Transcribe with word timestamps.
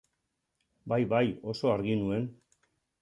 Bai, 0.93 0.97
bai, 1.13 1.21
oso 1.53 1.73
argi 1.75 1.99
nuen. 2.01 2.27